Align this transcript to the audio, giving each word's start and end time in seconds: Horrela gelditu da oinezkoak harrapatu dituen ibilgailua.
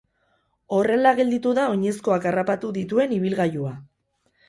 Horrela 0.77 1.11
gelditu 1.19 1.53
da 1.61 1.67
oinezkoak 1.75 2.27
harrapatu 2.33 2.75
dituen 2.81 3.19
ibilgailua. 3.23 3.79